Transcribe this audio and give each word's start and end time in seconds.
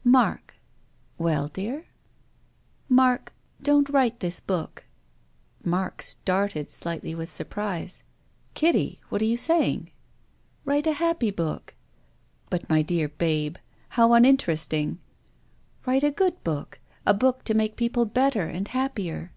"Mark!" 0.20 0.56
"Well, 1.18 1.48
dear?"" 1.48 1.86
Mark— 2.90 3.32
don't 3.62 3.88
write 3.88 4.20
this 4.20 4.40
book." 4.40 4.84
Mark 5.64 6.02
started 6.02 6.68
slightly 6.70 7.14
with 7.14 7.30
surprise." 7.30 8.04
Kitty! 8.54 9.00
what 9.08 9.22
arc 9.22 9.26
you 9.26 9.38
saying?"" 9.38 9.90
Write 10.66 10.86
a 10.86 10.92
happy 10.92 11.30
book."" 11.30 11.72
My 12.68 12.82
dear 12.82 13.08
babe— 13.08 13.56
how 13.96 14.12
uninteresting!"" 14.12 14.98
Write 15.86 16.04
a 16.04 16.10
good 16.10 16.44
book, 16.44 16.78
a 17.06 17.14
book 17.14 17.42
to 17.44 17.54
make 17.54 17.74
people 17.76 18.04
better 18.04 18.44
and 18.48 18.68
happier." 18.68 19.32